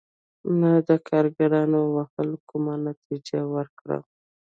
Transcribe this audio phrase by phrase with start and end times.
[0.59, 3.99] نه د کارګرانو وهلو کومه نتیجه ورکړه.